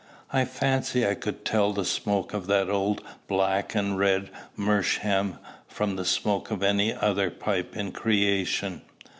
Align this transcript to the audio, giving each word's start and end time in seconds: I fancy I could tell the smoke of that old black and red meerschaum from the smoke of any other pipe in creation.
I 0.33 0.45
fancy 0.45 1.05
I 1.05 1.13
could 1.13 1.45
tell 1.45 1.73
the 1.73 1.85
smoke 1.85 2.33
of 2.33 2.47
that 2.47 2.71
old 2.71 3.03
black 3.27 3.75
and 3.75 3.99
red 3.99 4.31
meerschaum 4.57 5.37
from 5.67 5.95
the 5.95 6.05
smoke 6.05 6.49
of 6.49 6.63
any 6.63 6.91
other 6.91 7.29
pipe 7.29 7.77
in 7.77 7.91
creation. 7.91 8.81